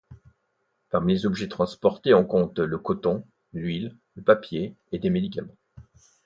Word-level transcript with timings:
Parmi 0.89 1.13
les 1.13 1.25
objets 1.27 1.47
transportés, 1.47 2.15
on 2.15 2.25
compte 2.25 2.57
le 2.57 2.79
coton, 2.79 3.23
l'huile, 3.53 3.95
le 4.15 4.23
papier 4.23 4.75
et 4.91 4.97
des 4.97 5.11
médicaments. 5.11 5.53